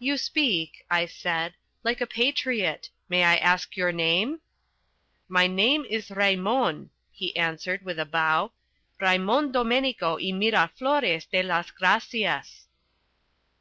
[0.00, 2.90] "You speak," I said, "like a patriot.
[3.08, 4.40] May I ask your name?"
[5.28, 8.50] "My name is Raymon," he answered, with a bow,
[9.00, 12.66] "Raymon Domenico y Miraflores de las Gracias."